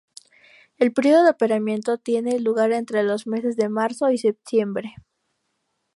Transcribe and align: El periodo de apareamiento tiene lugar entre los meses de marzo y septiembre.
El 0.79 0.93
periodo 0.93 1.23
de 1.25 1.29
apareamiento 1.29 1.99
tiene 1.99 2.39
lugar 2.39 2.71
entre 2.71 3.03
los 3.03 3.27
meses 3.27 3.55
de 3.55 3.69
marzo 3.69 4.09
y 4.09 4.17
septiembre. 4.17 4.95